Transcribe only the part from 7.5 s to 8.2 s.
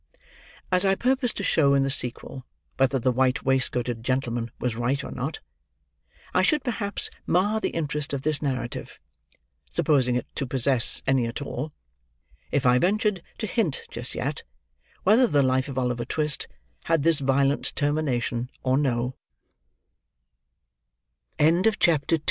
the interest